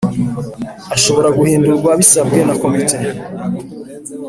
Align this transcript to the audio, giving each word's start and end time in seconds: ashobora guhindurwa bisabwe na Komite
ashobora 0.95 1.27
guhindurwa 1.37 1.89
bisabwe 1.99 2.39
na 2.47 2.55
Komite 2.61 2.97